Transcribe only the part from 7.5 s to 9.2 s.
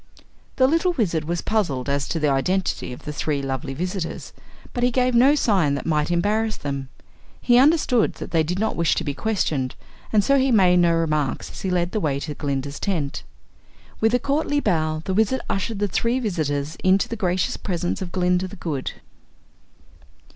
understood they did not wish to be